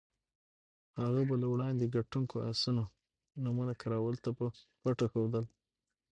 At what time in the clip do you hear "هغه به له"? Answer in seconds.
1.01-1.47